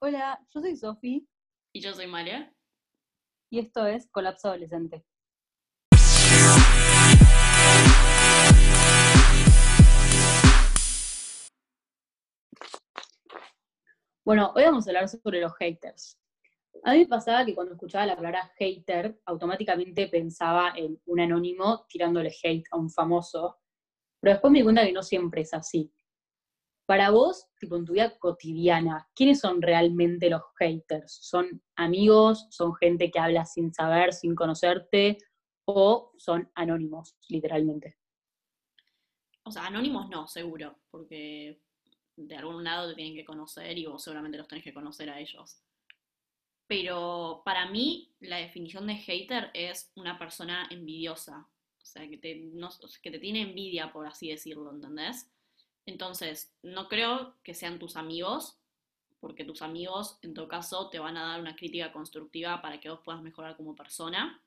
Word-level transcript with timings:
Hola, 0.00 0.38
yo 0.54 0.60
soy 0.60 0.76
Sofi 0.76 1.28
Y 1.72 1.80
yo 1.80 1.92
soy 1.92 2.06
María. 2.06 2.54
y 3.50 3.58
esto 3.58 3.84
es 3.84 4.06
Colapso 4.08 4.46
Adolescente. 4.46 5.04
Bueno, 14.24 14.52
hoy 14.54 14.62
vamos 14.64 14.86
a 14.86 14.90
hablar 14.90 15.08
sobre 15.08 15.40
los 15.40 15.52
haters. 15.56 16.16
A 16.84 16.92
mí 16.92 17.00
me 17.00 17.06
pasaba 17.06 17.44
que 17.44 17.56
cuando 17.56 17.72
escuchaba 17.72 18.06
la 18.06 18.14
palabra 18.14 18.52
hater, 18.56 19.20
automáticamente 19.24 20.06
pensaba 20.06 20.74
en 20.76 21.00
un 21.06 21.20
anónimo 21.20 21.86
tirándole 21.88 22.32
hate 22.42 22.66
a 22.70 22.76
un 22.76 22.88
famoso, 22.90 23.58
pero 24.20 24.34
después 24.34 24.52
me 24.52 24.58
di 24.58 24.64
cuenta 24.64 24.84
que 24.84 24.92
no 24.92 25.02
siempre 25.02 25.40
es 25.40 25.52
así. 25.54 25.92
Para 26.88 27.10
vos, 27.10 27.50
tipo 27.60 27.76
en 27.76 27.84
tu 27.84 27.92
vida 27.92 28.18
cotidiana, 28.18 29.06
¿quiénes 29.14 29.40
son 29.40 29.60
realmente 29.60 30.30
los 30.30 30.40
haters? 30.58 31.18
¿Son 31.20 31.62
amigos? 31.76 32.46
¿Son 32.48 32.74
gente 32.76 33.10
que 33.10 33.18
habla 33.18 33.44
sin 33.44 33.74
saber, 33.74 34.14
sin 34.14 34.34
conocerte? 34.34 35.18
¿O 35.66 36.14
son 36.16 36.50
anónimos, 36.54 37.14
literalmente? 37.28 37.98
O 39.42 39.50
sea, 39.50 39.66
anónimos 39.66 40.08
no, 40.08 40.26
seguro, 40.28 40.78
porque 40.90 41.60
de 42.16 42.36
algún 42.36 42.64
lado 42.64 42.88
te 42.88 42.94
tienen 42.94 43.14
que 43.14 43.26
conocer 43.26 43.76
y 43.76 43.84
vos 43.84 44.02
seguramente 44.02 44.38
los 44.38 44.48
tenés 44.48 44.64
que 44.64 44.72
conocer 44.72 45.10
a 45.10 45.20
ellos. 45.20 45.62
Pero 46.66 47.42
para 47.44 47.66
mí, 47.66 48.14
la 48.20 48.38
definición 48.38 48.86
de 48.86 48.96
hater 48.96 49.50
es 49.52 49.92
una 49.94 50.18
persona 50.18 50.66
envidiosa. 50.70 51.50
O 51.82 51.84
sea, 51.84 52.08
que 52.08 52.16
te, 52.16 52.50
que 53.02 53.10
te 53.10 53.18
tiene 53.18 53.42
envidia, 53.42 53.92
por 53.92 54.06
así 54.06 54.30
decirlo, 54.30 54.72
¿entendés? 54.72 55.30
Entonces, 55.88 56.54
no 56.62 56.86
creo 56.86 57.34
que 57.42 57.54
sean 57.54 57.78
tus 57.78 57.96
amigos, 57.96 58.58
porque 59.20 59.46
tus 59.46 59.62
amigos, 59.62 60.18
en 60.20 60.34
todo 60.34 60.46
caso, 60.46 60.90
te 60.90 60.98
van 60.98 61.16
a 61.16 61.24
dar 61.26 61.40
una 61.40 61.56
crítica 61.56 61.92
constructiva 61.92 62.60
para 62.60 62.78
que 62.78 62.90
vos 62.90 63.00
puedas 63.02 63.22
mejorar 63.22 63.56
como 63.56 63.74
persona. 63.74 64.38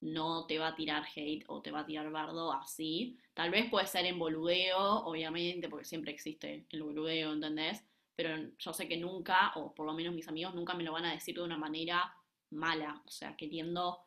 No 0.00 0.44
te 0.46 0.58
va 0.58 0.68
a 0.68 0.74
tirar 0.74 1.04
hate 1.14 1.44
o 1.46 1.62
te 1.62 1.70
va 1.70 1.80
a 1.80 1.86
tirar 1.86 2.10
bardo 2.10 2.52
así. 2.52 3.20
Tal 3.34 3.52
vez 3.52 3.70
puede 3.70 3.86
ser 3.86 4.04
en 4.04 4.18
boludeo, 4.18 5.04
obviamente, 5.04 5.68
porque 5.68 5.84
siempre 5.84 6.10
existe 6.10 6.66
el 6.70 6.82
boludeo, 6.82 7.32
¿entendés? 7.32 7.84
Pero 8.16 8.50
yo 8.58 8.72
sé 8.72 8.88
que 8.88 8.96
nunca, 8.96 9.52
o 9.54 9.72
por 9.72 9.86
lo 9.86 9.92
menos 9.92 10.12
mis 10.12 10.26
amigos 10.26 10.56
nunca 10.56 10.74
me 10.74 10.82
lo 10.82 10.90
van 10.90 11.04
a 11.04 11.12
decir 11.12 11.36
de 11.36 11.42
una 11.42 11.56
manera 11.56 12.16
mala, 12.50 13.00
o 13.06 13.10
sea, 13.12 13.36
queriendo 13.36 14.00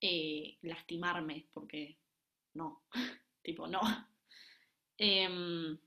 eh, 0.00 0.56
lastimarme, 0.62 1.48
porque 1.52 1.98
no, 2.54 2.80
tipo, 3.42 3.68
no. 3.68 3.80
Em, 4.98 5.78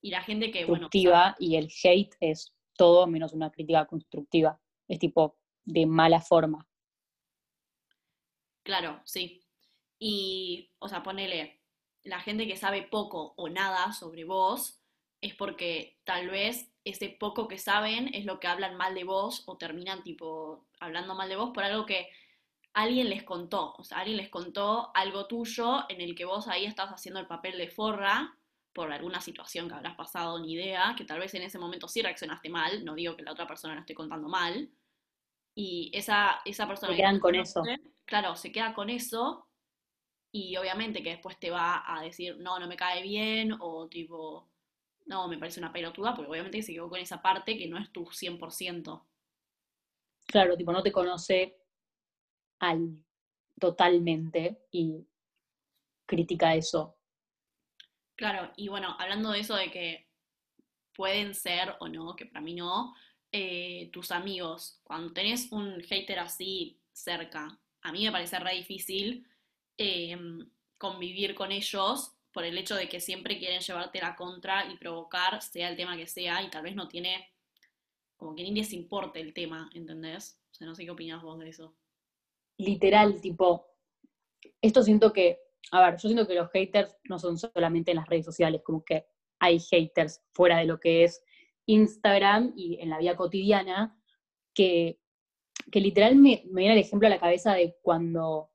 y 0.00 0.10
la 0.10 0.22
gente 0.22 0.50
que, 0.50 0.64
bueno, 0.64 0.84
Constructiva 0.84 1.36
y 1.38 1.56
el 1.56 1.70
hate 1.82 2.14
es 2.20 2.54
todo 2.76 3.06
menos 3.06 3.32
una 3.32 3.50
crítica 3.50 3.86
constructiva. 3.86 4.60
Es 4.88 4.98
tipo 4.98 5.36
de 5.64 5.86
mala 5.86 6.20
forma. 6.20 6.66
claro, 8.64 9.00
sí. 9.04 9.42
Y, 9.98 10.70
o 10.78 10.88
sea, 10.88 11.02
ponele, 11.02 11.60
la 12.02 12.20
gente 12.20 12.46
que 12.46 12.56
sabe 12.56 12.82
poco 12.82 13.34
o 13.36 13.48
nada 13.48 13.92
sobre 13.92 14.24
vos 14.24 14.80
es 15.20 15.34
porque 15.34 15.98
tal 16.04 16.28
vez 16.28 16.72
ese 16.84 17.08
poco 17.08 17.46
que 17.46 17.58
saben 17.58 18.12
es 18.12 18.24
lo 18.24 18.40
que 18.40 18.48
hablan 18.48 18.76
mal 18.76 18.94
de 18.94 19.04
vos 19.04 19.44
o 19.46 19.56
terminan 19.56 20.02
tipo 20.02 20.66
hablando 20.80 21.14
mal 21.14 21.28
de 21.28 21.36
vos 21.36 21.50
por 21.54 21.62
algo 21.62 21.86
que 21.86 22.08
alguien 22.74 23.10
les 23.10 23.22
contó, 23.24 23.74
o 23.78 23.84
sea, 23.84 23.98
alguien 23.98 24.16
les 24.16 24.30
contó 24.30 24.90
algo 24.94 25.26
tuyo 25.26 25.84
en 25.88 26.00
el 26.00 26.14
que 26.14 26.24
vos 26.24 26.48
ahí 26.48 26.64
estás 26.64 26.90
haciendo 26.90 27.20
el 27.20 27.26
papel 27.26 27.58
de 27.58 27.68
forra 27.68 28.36
por 28.72 28.90
alguna 28.92 29.20
situación 29.20 29.68
que 29.68 29.74
habrás 29.74 29.96
pasado, 29.96 30.38
ni 30.40 30.52
idea, 30.54 30.94
que 30.96 31.04
tal 31.04 31.20
vez 31.20 31.34
en 31.34 31.42
ese 31.42 31.58
momento 31.58 31.88
sí 31.88 32.00
reaccionaste 32.02 32.48
mal, 32.48 32.84
no 32.84 32.94
digo 32.94 33.16
que 33.16 33.22
la 33.22 33.32
otra 33.32 33.46
persona 33.46 33.74
lo 33.74 33.80
esté 33.80 33.94
contando 33.94 34.28
mal, 34.28 34.70
y 35.54 35.90
esa, 35.94 36.40
esa 36.44 36.66
persona 36.66 36.92
Se 36.92 36.96
que 36.96 37.02
quedan 37.02 37.20
con 37.20 37.34
eso. 37.34 37.62
claro, 38.06 38.36
se 38.36 38.52
queda 38.52 38.74
con 38.74 38.90
eso 38.90 39.48
y 40.32 40.56
obviamente 40.56 41.02
que 41.02 41.10
después 41.10 41.38
te 41.38 41.50
va 41.50 41.82
a 41.86 42.02
decir, 42.02 42.36
no, 42.38 42.58
no 42.58 42.66
me 42.68 42.76
cae 42.76 43.02
bien, 43.02 43.54
o 43.60 43.88
tipo, 43.88 44.50
no, 45.06 45.28
me 45.28 45.38
parece 45.38 45.60
una 45.60 45.72
pelotuda, 45.72 46.14
porque 46.14 46.30
obviamente 46.30 46.62
se 46.62 46.72
quedó 46.74 46.88
con 46.88 47.00
esa 47.00 47.22
parte 47.22 47.58
que 47.58 47.68
no 47.68 47.78
es 47.78 47.92
tu 47.92 48.06
100%. 48.12 49.06
Claro, 50.26 50.56
tipo, 50.56 50.72
no 50.72 50.82
te 50.82 50.90
conoce 50.90 51.61
al 52.62 53.04
totalmente 53.58 54.62
y 54.70 55.04
critica 56.06 56.54
eso. 56.54 56.96
Claro, 58.14 58.52
y 58.56 58.68
bueno, 58.68 58.96
hablando 58.98 59.32
de 59.32 59.40
eso 59.40 59.56
de 59.56 59.70
que 59.70 60.08
pueden 60.94 61.34
ser 61.34 61.74
o 61.80 61.88
no, 61.88 62.14
que 62.14 62.26
para 62.26 62.40
mí 62.40 62.54
no, 62.54 62.94
eh, 63.32 63.90
tus 63.92 64.12
amigos, 64.12 64.80
cuando 64.84 65.12
tenés 65.12 65.50
un 65.50 65.80
hater 65.80 66.20
así 66.20 66.80
cerca, 66.92 67.58
a 67.80 67.92
mí 67.92 68.04
me 68.04 68.12
parece 68.12 68.38
re 68.38 68.54
difícil 68.54 69.26
eh, 69.76 70.16
convivir 70.78 71.34
con 71.34 71.50
ellos 71.50 72.14
por 72.30 72.44
el 72.44 72.56
hecho 72.58 72.76
de 72.76 72.88
que 72.88 73.00
siempre 73.00 73.38
quieren 73.38 73.60
llevarte 73.60 74.00
la 74.00 74.14
contra 74.14 74.70
y 74.70 74.76
provocar, 74.76 75.42
sea 75.42 75.68
el 75.68 75.76
tema 75.76 75.96
que 75.96 76.06
sea, 76.06 76.42
y 76.42 76.50
tal 76.50 76.62
vez 76.62 76.76
no 76.76 76.86
tiene, 76.86 77.32
como 78.16 78.36
que 78.36 78.44
ni 78.44 78.54
les 78.54 78.72
importe 78.72 79.20
el 79.20 79.34
tema, 79.34 79.68
¿entendés? 79.74 80.38
O 80.52 80.54
sea, 80.54 80.66
no 80.68 80.74
sé 80.76 80.84
qué 80.84 80.90
opinas 80.92 81.22
vos 81.22 81.40
de 81.40 81.48
eso. 81.48 81.74
Literal, 82.62 83.20
tipo, 83.20 83.66
esto 84.60 84.82
siento 84.82 85.12
que, 85.12 85.40
a 85.72 85.84
ver, 85.84 85.98
yo 85.98 86.08
siento 86.08 86.26
que 86.26 86.34
los 86.34 86.50
haters 86.50 86.96
no 87.04 87.18
son 87.18 87.36
solamente 87.36 87.90
en 87.90 87.96
las 87.96 88.08
redes 88.08 88.24
sociales, 88.24 88.62
como 88.64 88.84
que 88.84 89.06
hay 89.40 89.58
haters 89.58 90.22
fuera 90.32 90.58
de 90.58 90.66
lo 90.66 90.78
que 90.78 91.04
es 91.04 91.24
Instagram 91.66 92.52
y 92.56 92.78
en 92.80 92.90
la 92.90 92.98
vida 92.98 93.16
cotidiana, 93.16 93.98
que, 94.54 95.00
que 95.70 95.80
literal 95.80 96.16
me, 96.16 96.44
me 96.50 96.62
viene 96.62 96.74
el 96.74 96.80
ejemplo 96.80 97.08
a 97.08 97.10
la 97.10 97.18
cabeza 97.18 97.54
de 97.54 97.76
cuando, 97.82 98.50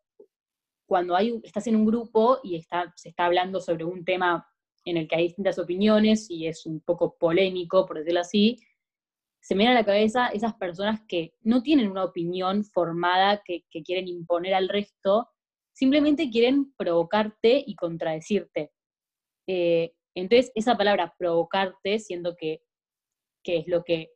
cuando 0.86 1.16
hay, 1.16 1.40
estás 1.44 1.68
en 1.68 1.76
un 1.76 1.86
grupo 1.86 2.40
y 2.44 2.56
está, 2.56 2.94
se 2.96 3.10
está 3.10 3.26
hablando 3.26 3.60
sobre 3.60 3.84
un 3.84 4.06
tema 4.06 4.48
en 4.86 4.98
el 4.98 5.08
que 5.08 5.18
hay 5.18 5.24
distintas 5.24 5.60
opiniones 5.60 6.30
y 6.30 6.48
es 6.48 6.66
un 6.66 6.80
poco 6.80 7.18
polémico, 7.18 7.86
por 7.86 7.98
decirlo 7.98 8.22
así, 8.22 8.58
se 9.48 9.56
me 9.56 9.66
a 9.66 9.74
la 9.74 9.86
cabeza 9.86 10.28
esas 10.28 10.56
personas 10.56 11.00
que 11.08 11.34
no 11.40 11.64
tienen 11.64 11.90
una 11.90 12.04
opinión 12.04 12.66
formada 12.66 13.42
que, 13.46 13.64
quieren 13.86 14.10
imponer 14.10 14.54
al 14.54 14.68
resto, 14.68 15.30
simplemente 15.72 16.30
quieren 16.30 16.74
provocarte 16.74 17.64
y 17.66 17.74
contradecirte. 17.76 18.74
Eh, 19.48 19.94
entonces, 20.16 20.52
esa 20.54 20.76
palabra 20.76 21.16
provocarte, 21.18 21.98
siento 22.00 22.36
que, 22.36 22.62
que 23.42 23.60
es 23.60 23.68
lo 23.70 23.86
que, 23.86 24.12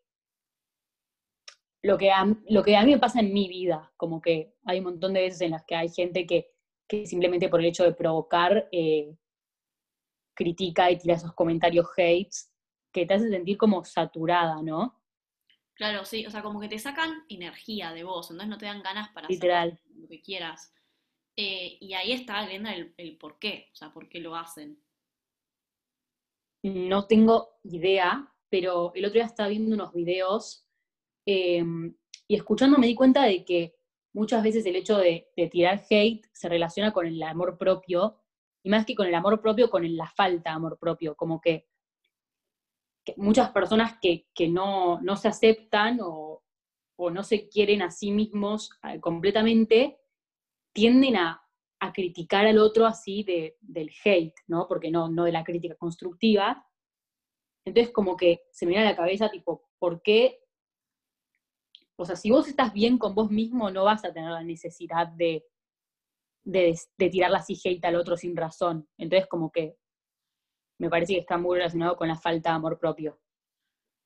lo, 1.82 1.98
que 1.98 2.12
a, 2.12 2.26
lo 2.50 2.62
que 2.62 2.76
a 2.76 2.84
mí 2.84 2.92
me 2.92 3.00
pasa 3.00 3.22
en 3.22 3.32
mi 3.32 3.48
vida, 3.48 3.90
como 3.96 4.20
que 4.20 4.54
hay 4.66 4.80
un 4.80 4.84
montón 4.84 5.14
de 5.14 5.22
veces 5.22 5.40
en 5.40 5.52
las 5.52 5.64
que 5.64 5.76
hay 5.76 5.88
gente 5.88 6.26
que, 6.26 6.52
que 6.90 7.06
simplemente 7.06 7.48
por 7.48 7.62
el 7.62 7.68
hecho 7.68 7.86
de 7.86 7.94
provocar 7.94 8.68
eh, 8.74 9.16
critica 10.36 10.92
y 10.92 10.98
tira 10.98 11.16
esos 11.16 11.34
comentarios 11.34 11.88
hates 11.96 12.52
que 12.92 13.06
te 13.06 13.14
hace 13.14 13.30
sentir 13.30 13.58
como 13.58 13.86
saturada, 13.86 14.62
¿no? 14.62 15.01
Claro, 15.82 16.06
sí, 16.06 16.28
o 16.28 16.30
sea, 16.30 16.44
como 16.44 16.60
que 16.60 16.70
te 16.70 16.78
sacan 16.78 17.26
energía 17.28 17.92
de 17.92 18.04
vos, 18.04 18.30
entonces 18.30 18.52
no 18.52 18.60
te 18.60 18.68
dan 18.68 18.84
ganas 18.84 19.10
para 19.14 19.26
hacer 19.26 19.80
lo 19.96 20.08
que 20.08 20.22
quieras. 20.22 20.72
Eh, 21.36 21.80
y 21.80 21.96
ahí 21.96 22.12
está, 22.12 22.46
Glenda, 22.46 22.72
el, 22.76 22.94
el 22.98 23.18
por 23.18 23.40
qué, 23.40 23.70
o 23.74 23.76
sea, 23.76 23.92
por 23.92 24.08
qué 24.08 24.20
lo 24.20 24.36
hacen. 24.36 24.80
No 26.62 27.08
tengo 27.08 27.58
idea, 27.64 28.32
pero 28.48 28.92
el 28.94 29.06
otro 29.06 29.16
día 29.16 29.26
estaba 29.26 29.50
viendo 29.50 29.74
unos 29.74 29.92
videos 29.92 30.68
eh, 31.26 31.66
y 32.28 32.36
escuchando 32.36 32.78
me 32.78 32.86
di 32.86 32.94
cuenta 32.94 33.24
de 33.24 33.44
que 33.44 33.76
muchas 34.14 34.44
veces 34.44 34.64
el 34.68 34.76
hecho 34.76 35.00
de, 35.00 35.32
de, 35.36 35.48
tirar 35.48 35.84
hate 35.90 36.28
se 36.32 36.48
relaciona 36.48 36.94
con 36.94 37.08
el 37.08 37.24
amor 37.24 37.58
propio, 37.58 38.22
y 38.62 38.70
más 38.70 38.86
que 38.86 38.94
con 38.94 39.08
el 39.08 39.16
amor 39.16 39.42
propio, 39.42 39.72
con 39.72 39.84
el, 39.84 39.98
la 39.98 40.12
falta 40.12 40.52
de 40.52 40.56
amor 40.58 40.78
propio, 40.78 41.16
como 41.16 41.42
que, 41.42 41.71
muchas 43.18 43.52
personas 43.52 43.98
que, 44.02 44.28
que 44.34 44.48
no, 44.48 45.00
no, 45.02 45.16
se 45.16 45.28
aceptan 45.28 46.00
o, 46.02 46.44
o, 46.98 47.10
no 47.10 47.24
se 47.24 47.50
quieren 47.50 47.82
a 47.82 47.92
sí 47.92 48.12
mismos 48.12 48.72
eh, 48.84 49.00
completamente, 49.00 50.00
tienden 50.74 51.18
a, 51.18 51.42
a, 51.80 51.94
criticar 51.94 52.46
al 52.46 52.60
otro 52.60 52.86
así 52.86 53.24
de, 53.24 53.58
del 53.60 53.92
hate, 54.04 54.36
¿no? 54.48 54.68
Porque 54.68 54.92
no, 54.92 55.10
no 55.10 55.24
de 55.26 55.32
la 55.32 55.44
crítica 55.44 55.76
constructiva. 55.76 56.68
Entonces 57.66 57.92
como 57.94 58.16
que 58.18 58.44
se 58.52 58.66
me 58.66 58.72
viene 58.72 58.88
a 58.88 58.92
la 58.92 58.98
cabeza 58.98 59.30
tipo, 59.30 59.70
¿por 59.80 60.02
qué 60.02 60.42
o 62.02 62.06
sea, 62.06 62.16
si 62.16 62.32
vos 62.32 62.48
estás 62.48 62.74
bien 62.74 62.98
con 62.98 63.14
vos 63.14 63.30
mismo, 63.30 63.70
no 63.70 63.84
vas 63.84 64.04
a 64.04 64.12
tener 64.12 64.32
la 64.32 64.44
necesidad 64.44 65.08
de, 65.08 65.46
de, 66.44 66.76
de 66.98 67.10
tirar 67.10 67.30
la 67.30 67.46
hate 67.48 67.86
al 67.86 67.96
otro 67.96 68.18
sin 68.18 68.36
razón. 68.36 68.90
Entonces, 68.98 69.28
como 69.28 69.52
que 69.52 69.78
me 70.82 70.90
parece 70.90 71.14
que 71.14 71.20
está 71.20 71.38
muy 71.38 71.58
relacionado 71.60 71.96
con 71.96 72.08
la 72.08 72.16
falta 72.16 72.50
de 72.50 72.56
amor 72.56 72.80
propio. 72.80 73.20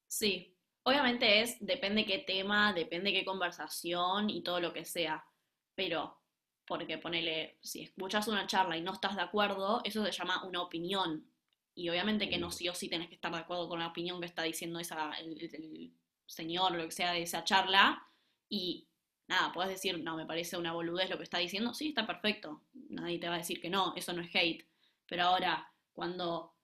Sí, 0.08 0.54
obviamente 0.84 1.40
es, 1.40 1.56
depende 1.66 2.06
qué 2.06 2.18
tema, 2.18 2.74
depende 2.74 3.14
qué 3.14 3.24
conversación 3.24 4.30
y 4.30 4.44
todo 4.44 4.60
lo 4.60 4.74
que 4.74 4.84
sea. 4.84 5.26
Pero, 5.74 6.20
porque 6.68 6.98
ponele, 6.98 7.60
si 7.62 7.84
escuchas 7.84 8.28
una 8.28 8.46
charla 8.46 8.76
y 8.76 8.82
no 8.82 8.92
estás 8.92 9.16
de 9.16 9.22
acuerdo, 9.22 9.80
eso 9.86 10.04
se 10.04 10.12
llama 10.12 10.44
una 10.44 10.62
opinión. 10.62 11.26
Y 11.74 11.88
obviamente 11.88 12.28
que 12.30 12.38
no 12.38 12.52
sí 12.52 12.68
o 12.68 12.74
sí 12.74 12.90
tenés 12.90 13.08
que 13.08 13.16
estar 13.16 13.32
de 13.32 13.38
acuerdo 13.38 13.70
con 13.70 13.80
la 13.80 13.88
opinión 13.88 14.20
que 14.20 14.26
está 14.26 14.44
diciendo 14.44 14.78
esa, 14.80 15.14
el, 15.14 15.42
el, 15.42 15.94
señor 16.26 16.74
o 16.74 16.76
lo 16.76 16.84
que 16.84 16.92
sea 16.92 17.14
de 17.14 17.22
esa 17.22 17.46
charla 17.46 18.06
y 18.50 18.90
nada, 19.28 19.54
puedes 19.54 19.72
decir, 19.72 20.04
no, 20.04 20.18
me 20.18 20.26
parece 20.26 20.58
una 20.58 20.74
boludez 20.74 21.10
lo 21.10 21.18
que 21.18 21.24
está 21.24 21.38
diciendo, 21.38 21.74
sí, 21.74 21.90
está 21.90 22.06
perfecto, 22.06 22.64
nadie 22.74 23.18
te 23.18 23.30
va 23.30 23.36
a 23.36 23.40
decir 23.40 23.62
que 23.62 23.70
no, 23.70 23.94
eso 23.96 24.12
no 24.12 24.22
es 24.22 24.36
hate, 24.36 24.68
pero 25.06 25.24
ahora, 25.24 25.72
cuando, 25.94 26.55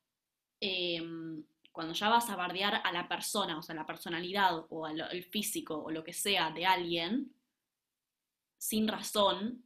em, 0.61 1.43
cuando 1.73 1.93
ya 1.93 2.07
vas 2.07 2.29
a 2.29 2.37
bardear 2.37 2.81
a 2.83 2.91
la 2.93 3.07
persona, 3.07 3.57
o 3.57 3.61
sea, 3.61 3.75
la 3.75 3.85
personalidad 3.85 4.65
o 4.69 4.87
el 4.87 5.23
físico 5.25 5.83
o 5.83 5.91
lo 5.91 6.03
que 6.03 6.13
sea 6.13 6.51
de 6.51 6.65
alguien, 6.65 7.33
sin 8.57 8.87
razón, 8.87 9.65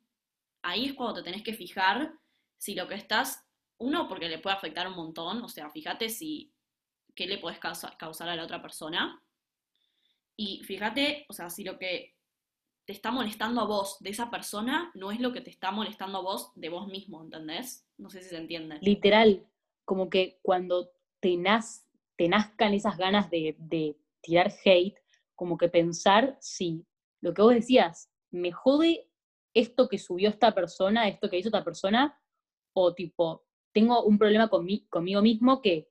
ahí 0.64 0.86
es 0.86 0.94
cuando 0.94 1.16
te 1.16 1.24
tenés 1.24 1.44
que 1.44 1.54
fijar 1.54 2.14
si 2.58 2.74
lo 2.74 2.88
que 2.88 2.96
estás, 2.96 3.46
uno, 3.78 4.08
porque 4.08 4.30
le 4.30 4.40
puede 4.40 4.56
afectar 4.56 4.88
un 4.88 4.96
montón, 4.96 5.44
o 5.44 5.50
sea, 5.50 5.70
fíjate 5.70 6.10
si, 6.10 6.52
qué 7.14 7.28
le 7.28 7.38
puedes 7.38 7.60
causar 7.60 8.30
a 8.30 8.36
la 8.36 8.44
otra 8.44 8.62
persona, 8.62 9.22
y 10.38 10.64
fíjate, 10.64 11.26
o 11.30 11.34
sea, 11.34 11.50
si 11.50 11.64
lo 11.64 11.78
que 11.78 12.16
te 12.86 12.94
está 12.94 13.12
molestando 13.12 13.62
a 13.62 13.66
vos 13.66 13.98
de 14.00 14.12
esa 14.12 14.30
persona 14.30 14.92
no 14.94 15.12
es 15.12 15.20
lo 15.20 15.34
que 15.34 15.42
te 15.42 15.50
está 15.50 15.72
molestando 15.72 16.20
a 16.20 16.22
vos 16.22 16.52
de 16.56 16.70
vos 16.70 16.88
mismo, 16.88 17.24
¿entendés? 17.24 17.86
No 17.98 18.10
sé 18.10 18.22
si 18.22 18.30
se 18.30 18.38
entiende. 18.38 18.78
Literal, 18.82 19.46
como 19.86 20.10
que 20.10 20.40
cuando 20.42 20.92
te, 21.20 21.38
nazcan 21.38 22.74
esas 22.74 22.98
ganas 22.98 23.30
de, 23.30 23.56
de 23.58 23.98
tirar 24.22 24.52
hate, 24.64 24.98
como 25.36 25.58
que 25.58 25.70
pensar 25.70 26.38
si 26.40 26.86
lo 27.22 27.34
que 27.34 27.42
vos 27.42 27.54
decías, 27.54 28.10
me 28.32 28.52
jode 28.52 29.10
esto 29.54 29.88
que 29.88 29.98
subió 29.98 30.30
esta 30.30 30.54
persona, 30.54 31.08
esto 31.08 31.30
que 31.30 31.38
hizo 31.38 31.48
esta 31.50 31.64
persona, 31.64 32.20
o 32.74 32.94
tipo, 32.94 33.46
tengo 33.74 34.04
un 34.04 34.18
problema 34.18 34.50
con 34.50 34.68
conmigo 34.90 35.22
mismo 35.22 35.62
que, 35.62 35.90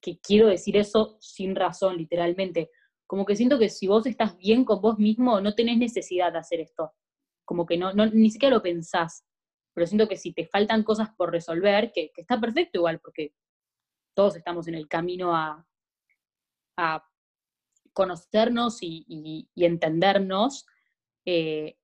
que 0.00 0.18
quiero 0.20 0.46
decir 0.46 0.76
eso 0.76 1.16
sin 1.20 1.56
razón, 1.56 1.96
literalmente. 1.96 2.70
Como 3.06 3.24
que 3.24 3.36
siento 3.36 3.58
que 3.58 3.68
si 3.68 3.86
vos 3.86 4.06
estás 4.06 4.36
bien 4.36 4.64
con 4.64 4.80
vos 4.80 4.98
mismo, 4.98 5.40
no 5.40 5.54
tenés 5.54 5.78
necesidad 5.78 6.32
de 6.32 6.38
hacer 6.38 6.60
esto. 6.60 6.92
Como 7.44 7.66
que 7.66 7.76
no, 7.76 7.92
no 7.92 8.06
ni 8.06 8.30
siquiera 8.30 8.54
lo 8.54 8.62
pensás. 8.62 9.24
Pero 9.74 9.86
siento 9.86 10.08
que 10.08 10.16
si 10.16 10.32
te 10.32 10.46
faltan 10.46 10.84
cosas 10.84 11.10
por 11.16 11.30
resolver, 11.30 11.92
que, 11.92 12.12
está 12.16 12.40
perfecto 12.40 12.78
igual, 12.78 13.00
porque 13.00 13.34
todos 14.14 14.36
estamos 14.36 14.68
en 14.68 14.76
el 14.76 14.88
camino 14.88 15.34
a, 15.34 15.66
a 16.76 17.04
conocernos 17.92 18.78
y, 18.80 19.48
entendernos, 19.56 20.66
eh, 21.26 21.76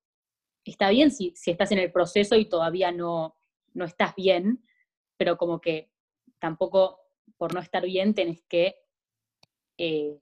está 0.65 0.91
bien 0.91 1.11
si, 1.11 1.35
si, 1.35 1.51
estás 1.51 1.73
en 1.73 1.79
el 1.79 1.91
proceso 1.91 2.37
y 2.37 2.49
todavía 2.49 2.93
no, 2.93 3.37
no 3.75 3.85
estás 3.85 4.15
bien, 4.15 4.65
pero 5.17 5.37
como 5.37 5.61
que 5.61 5.91
tampoco 6.39 7.01
por 7.37 7.55
no 7.55 7.61
estar 7.61 7.85
bien 7.85 8.15
tenés 8.15 8.43
que 8.49 8.77
eh, 9.79 10.19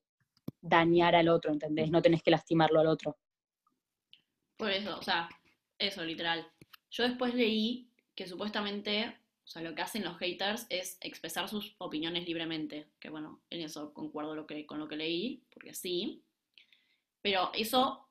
dañar 0.61 1.15
al 1.17 1.29
otro, 1.29 1.53
¿entendés? 1.53 1.91
No 1.91 2.03
tenés 2.03 2.23
que 2.23 2.31
lastimarlo 2.31 2.81
al 2.81 2.87
otro. 2.87 3.19
Por 4.57 4.71
eso, 4.71 4.99
o 4.99 5.03
sea, 5.03 5.29
eso, 5.79 6.05
literal. 6.05 6.47
Yo 6.91 7.05
después 7.05 7.35
leí 7.35 7.91
que 8.15 8.27
supuestamente, 8.27 9.17
o 9.45 9.47
sea, 9.47 9.63
lo 9.63 9.75
que 9.75 9.83
hacen 9.83 10.05
los 10.05 10.19
haters 10.19 10.67
es 10.71 10.99
expresar 11.01 11.49
sus 11.49 11.75
opiniones 11.79 12.27
libremente, 12.27 12.89
que 12.99 13.11
bueno, 13.11 13.41
en 13.51 13.63
eso 13.63 13.93
concuerdo 13.95 14.47
con 14.67 14.79
lo 14.79 14.89
que 14.89 14.97
leí, 14.97 15.43
porque 15.51 15.75
sí, 15.75 16.23
pero 17.23 17.51
eso 17.55 18.09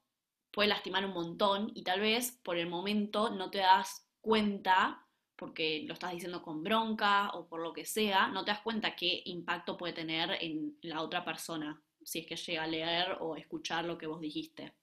puede 0.52 0.70
lastimar 0.70 1.06
un 1.06 1.14
montón 1.14 1.72
y 1.76 1.84
tal 1.84 2.00
vez 2.00 2.40
por 2.44 2.58
el 2.58 2.68
momento 2.68 3.30
no 3.30 3.50
te 3.50 3.60
das 3.60 4.08
cuenta 4.22 5.04
porque 5.36 5.84
lo 5.86 5.94
estás 5.94 6.12
diciendo 6.12 6.42
con 6.42 6.64
bronca 6.64 7.30
o 7.30 7.48
por 7.48 7.62
lo 7.62 7.72
que 7.72 7.86
sea, 7.86 8.28
no 8.28 8.44
te 8.44 8.52
das 8.52 8.62
cuenta 8.62 8.96
qué 8.96 9.22
impacto 9.26 9.78
puede 9.78 9.94
tener 9.94 10.32
en 10.42 10.78
la 10.82 11.02
otra 11.02 11.24
persona 11.24 11.82
si 12.04 12.20
es 12.20 12.26
que 12.26 12.38
llega 12.38 12.64
a 12.64 12.68
leer 12.68 13.18
o 13.20 13.36
escuchar 13.36 13.86
lo 13.86 13.98
que 13.98 14.08
vos 14.08 14.22
dijiste. 14.22 14.74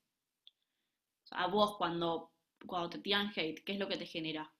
a 1.30 1.46
vos 1.48 1.76
cuando, 1.76 2.33
cuando 2.66 2.90
te 2.90 2.98
tiran 2.98 3.30
hate, 3.34 3.62
¿qué 3.64 3.72
es 3.72 3.78
lo 3.78 3.88
que 3.88 3.96
te 3.96 4.06
genera? 4.06 4.52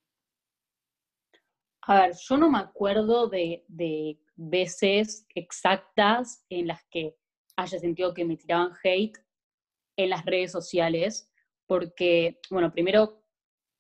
A 1.83 2.03
ver, 2.03 2.15
yo 2.17 2.37
no 2.37 2.51
me 2.51 2.59
acuerdo 2.59 3.29
de, 3.29 3.65
de 3.69 4.19
veces 4.37 5.27
exactas 5.35 6.45
en 6.49 6.67
las 6.67 6.85
que 6.91 7.17
haya 7.57 7.79
sentido 7.79 8.15
que 8.15 8.25
me 8.25 8.37
tiraban 8.37 8.73
hate 8.83 9.19
en 9.97 10.11
las 10.11 10.25
redes 10.25 10.51
sociales, 10.53 11.31
porque, 11.67 12.41
bueno, 12.51 12.73
primero 12.73 13.25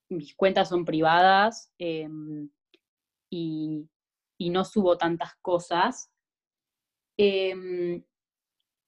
mis 0.08 0.34
cuentas 0.34 0.68
son 0.68 0.84
privadas 0.84 1.72
em, 1.78 2.50
y, 3.30 3.88
no 4.50 4.64
subo 4.64 4.96
tantas 4.98 5.34
cosas. 5.36 6.12
Em, 7.18 8.04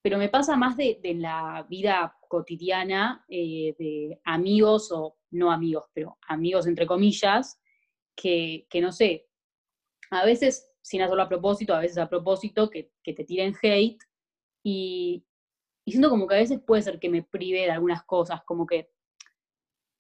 pero 0.02 0.18
me 0.18 0.28
pasa 0.28 0.56
más 0.56 0.76
de, 0.76 1.00
la 1.16 1.66
vida 1.68 2.16
cotidiana 2.28 3.24
eh, 3.28 3.74
de 3.78 4.20
amigos 4.24 4.92
o 4.92 5.15
no 5.30 5.50
amigos, 5.50 5.84
pero 5.92 6.18
amigos 6.28 6.66
entre 6.66 6.86
comillas, 6.86 7.60
que, 8.14 8.66
no 8.80 8.92
sé, 8.92 9.28
a 10.10 10.24
veces 10.24 10.72
sin 10.82 11.02
hacerlo 11.02 11.22
a 11.22 11.28
propósito, 11.28 11.74
a 11.74 11.80
veces 11.80 11.98
a 11.98 12.08
propósito, 12.08 12.70
que, 12.70 12.92
te 13.02 13.24
tiren 13.24 13.54
hate 13.60 14.02
y, 14.62 15.24
y 15.84 15.90
siento 15.90 16.10
como 16.10 16.26
que 16.26 16.36
a 16.36 16.38
veces 16.38 16.60
puede 16.60 16.82
ser 16.82 16.98
que 16.98 17.08
me 17.08 17.22
prive 17.22 17.62
de 17.62 17.70
algunas 17.70 18.04
cosas, 18.04 18.42
como 18.44 18.66
que 18.66 18.90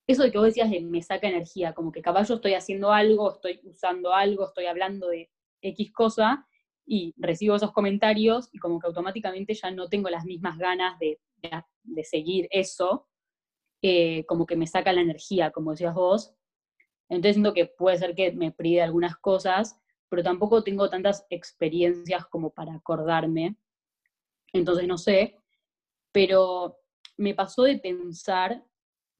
eso 0.06 0.22
de 0.22 0.30
que 0.30 0.38
vos 0.38 0.46
decías 0.46 0.70
de 0.70 0.80
me 0.80 1.02
saca 1.02 1.28
energía, 1.28 1.74
como 1.74 1.90
que 1.90 2.02
capaz 2.02 2.28
yo 2.28 2.36
estoy 2.36 2.54
haciendo 2.54 2.92
algo, 2.92 3.32
estoy 3.32 3.60
usando 3.64 4.12
algo, 4.12 4.46
estoy 4.46 4.66
hablando 4.66 5.08
de 5.08 5.30
X 5.60 5.92
cosa 5.92 6.46
y 6.86 7.12
recibo 7.16 7.56
esos 7.56 7.72
comentarios 7.72 8.48
y 8.52 8.58
como 8.58 8.78
que 8.78 8.86
automáticamente 8.86 9.54
ya 9.54 9.70
no 9.72 9.88
tengo 9.88 10.08
las 10.08 10.24
mismas 10.24 10.58
ganas 10.58 10.98
de, 11.00 11.18
de, 11.82 12.04
seguir 12.04 12.46
eso, 12.50 13.08
eh, 13.82 14.24
como 14.26 14.46
que 14.46 14.56
me 14.56 14.66
saca 14.66 14.92
la 14.92 15.00
energía, 15.00 15.50
como 15.50 15.72
decías 15.72 15.94
vos. 15.94 16.34
Entonces 17.08 17.34
siento 17.36 17.54
que 17.54 17.66
puede 17.66 17.98
ser 17.98 18.14
que 18.14 18.32
me 18.32 18.52
prive 18.52 18.82
algunas 18.82 19.16
cosas, 19.16 19.80
pero 20.08 20.22
tampoco 20.22 20.62
tengo 20.62 20.88
tantas 20.90 21.26
experiencias 21.30 22.26
como 22.26 22.50
para 22.50 22.74
acordarme. 22.74 23.56
Entonces 24.52 24.86
no 24.86 24.98
sé, 24.98 25.36
pero 26.12 26.78
me 27.16 27.34
pasó 27.34 27.62
de 27.64 27.78
pensar 27.78 28.64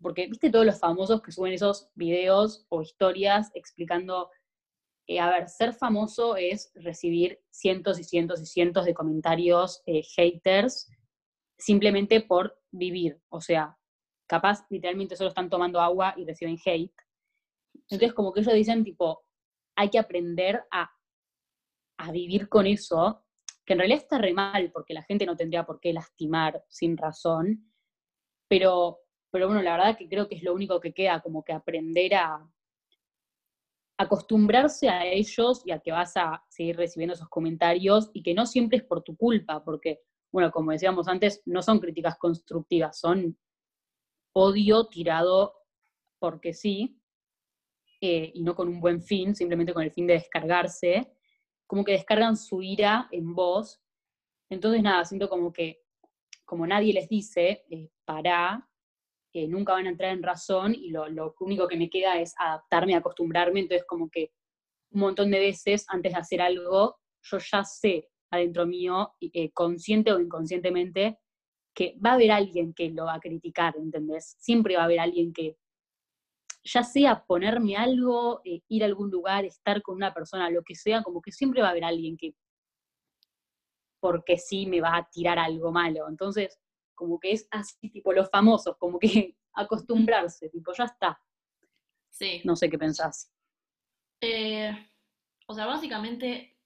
porque 0.01 0.27
viste 0.27 0.51
todos 0.51 0.67
los 0.67 0.79
famosos 0.79 1.23
que 1.23 1.33
suben 1.33 1.53
esos 1.53 1.89
videos 1.95 2.67
o 2.69 2.83
historias 2.83 3.51
explicando, 3.55 4.31
eh, 5.07 5.21
a 5.21 5.31
ver, 5.31 5.49
ser 5.49 5.73
famoso 5.73 6.37
es 6.37 6.71
recibir 6.75 7.41
cientos 7.51 7.99
y 7.99 8.05
cientos 8.05 8.41
y 8.41 8.47
cientos 8.47 8.85
de 8.85 8.95
comentarios 8.95 9.83
eh, 9.87 10.03
haters 10.17 10.91
simplemente 11.59 12.21
por 12.21 12.59
vivir, 12.71 13.19
o 13.31 13.41
sea, 13.41 13.79
capaz 14.27 14.65
literalmente 14.71 15.17
solo 15.17 15.29
están 15.29 15.51
tomando 15.51 15.81
agua 15.81 16.15
y 16.17 16.25
reciben 16.25 16.59
hate. 16.65 16.95
Entonces 17.75 18.13
como 18.15 18.33
que 18.33 18.41
ellos 18.41 18.55
dicen 18.55 18.85
tipo, 18.85 19.25
hay 19.77 19.91
que 19.91 19.99
aprender 19.99 20.65
a, 20.71 20.91
a 21.99 22.11
vivir 22.13 22.49
con 22.49 22.67
eso, 22.67 23.25
que 23.65 23.75
en 23.75 23.81
realidad 23.81 24.03
está 24.03 24.19
re 24.19 24.33
mal 24.33 24.71
porque 24.73 24.95
la 24.95 25.03
gente 25.03 25.27
no 25.27 25.37
tendría 25.37 25.65
por 25.65 25.81
qué 25.81 25.93
lastimar 25.93 26.65
sin 26.69 26.97
razón, 26.97 27.73
pero 28.49 29.01
pero 29.37 29.49
bueno, 29.49 29.61
la 29.61 29.77
verdad 29.77 29.99
que 29.99 30.09
creo 30.09 30.29
que 30.29 30.37
es 30.37 30.43
lo 30.43 30.55
único 30.55 30.81
que 30.81 30.95
queda, 30.95 31.21
como 31.21 31.45
que 31.45 31.53
aprender 31.53 32.15
a 32.15 32.49
acostumbrarse 33.99 34.89
a 34.89 35.05
ellos 35.05 35.63
y 35.67 35.73
a 35.73 35.81
que 35.81 35.93
vas 35.93 36.17
a 36.17 36.43
seguir 36.49 36.77
recibiendo 36.77 37.13
esos 37.13 37.29
comentarios 37.29 38.11
y 38.15 38.23
que 38.23 38.33
no 38.33 38.47
siempre 38.47 38.79
es 38.79 38.85
por 38.85 39.03
tu 39.03 39.15
culpa, 39.15 39.63
porque, 39.63 40.01
bueno, 40.33 40.51
como 40.51 40.73
decíamos 40.73 41.07
antes, 41.07 41.43
no 41.45 41.61
son 41.61 41.81
críticas 41.81 42.17
constructivas, 42.17 42.99
son 42.99 43.39
odio 44.39 44.87
tirado 44.87 45.55
porque 46.19 46.53
sí, 46.53 47.01
eh, 48.03 48.31
y 48.35 48.43
no 48.43 48.55
con 48.55 48.69
un 48.69 48.81
buen 48.81 49.01
fin, 49.01 49.35
simplemente 49.35 49.73
con 49.73 49.83
el 49.83 49.93
fin 49.93 50.07
de 50.07 50.15
descargarse, 50.15 51.11
como 51.67 51.85
que 51.85 51.93
descargan 51.93 52.37
su 52.37 52.63
ira 52.63 53.09
en 53.13 53.35
vos. 53.35 53.81
Entonces, 54.51 54.83
nada, 54.83 55.07
siento 55.07 55.31
como 55.31 55.55
que, 55.55 55.83
como 56.45 56.67
nadie 56.67 56.93
les 56.93 57.09
dice, 57.09 57.65
eh, 57.71 57.89
para, 58.05 58.69
nunca 59.49 59.73
van 59.73 59.87
a 59.87 59.91
entrar 59.91 60.13
en 60.13 60.23
razón 60.23 60.75
y 60.75 60.91
lo, 60.91 61.35
único 61.41 61.67
que 61.67 61.77
me 61.77 61.91
queda 61.91 62.21
es 62.21 62.35
adaptarme, 62.39 62.95
acostumbrarme, 62.95 63.61
entonces 63.61 63.87
como 63.87 64.09
que 64.09 64.33
un 64.91 65.01
montón 65.01 65.31
de 65.31 65.39
veces 65.39 65.85
antes 65.89 66.13
de 66.13 66.19
hacer 66.19 66.41
algo, 66.41 66.97
yo 67.23 67.39
ya 67.39 67.65
sé 67.65 68.09
adentro 68.31 68.67
mío, 68.67 69.15
eh, 69.21 69.51
consciente 69.53 70.13
o 70.13 70.21
inconscientemente, 70.21 71.19
que 71.77 71.95
va 72.05 72.13
a 72.13 72.15
haber 72.15 72.33
alguien 72.33 72.73
que 72.73 72.89
lo 72.91 73.05
va 73.05 73.15
a 73.15 73.21
criticar, 73.21 73.77
¿entendés? 73.77 74.35
Siempre 74.39 74.77
va 74.77 74.83
a 74.83 74.85
haber 74.87 74.99
alguien 74.99 75.31
que, 75.35 75.59
ya 76.65 76.83
sea 76.83 77.23
ponerme 77.27 77.77
algo, 77.77 78.41
eh, 78.47 78.63
ir 78.69 78.83
a 78.83 78.87
algún 78.87 79.11
lugar, 79.11 79.45
estar 79.45 79.83
con 79.83 79.95
una 79.97 80.15
persona, 80.15 80.49
lo 80.49 80.63
que 80.63 80.75
sea, 80.75 81.03
como 81.03 81.21
que 81.21 81.33
siempre 81.33 81.61
va 81.61 81.69
a 81.69 81.73
haber 81.73 81.85
alguien 81.85 82.17
que, 82.17 82.35
porque 84.01 84.39
sí, 84.39 84.65
me 84.65 84.81
va 84.81 84.97
a 84.97 85.09
tirar 85.11 85.39
algo 85.39 85.71
malo. 85.71 86.09
Entonces, 86.09 86.59
como 86.95 87.21
que 87.21 87.33
es 87.33 87.47
así, 87.51 87.91
tipo 87.91 88.11
los 88.15 88.31
famosos, 88.31 88.79
como 88.79 88.99
que 88.99 89.37
acostumbrarse, 89.53 90.49
tipo, 90.49 90.73
ya 90.73 90.85
está. 90.85 91.21
Sí. 92.09 92.41
No 92.45 92.57
sé 92.57 92.71
qué 92.71 92.79
pensás. 92.79 93.31
Eh, 94.23 94.73
o 95.47 95.53
sea, 95.53 95.67
básicamente, 95.67 96.59